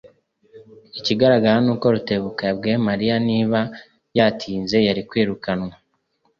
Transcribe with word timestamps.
Ikigaragara 0.99 1.57
ni 1.65 1.69
uko 1.73 1.85
Rutebuka 1.93 2.41
yabwiye 2.49 2.75
Mariya 2.87 3.15
niba 3.29 3.59
yaratinze, 4.17 4.77
yari 4.87 5.01
kwirukanwa. 5.09 5.73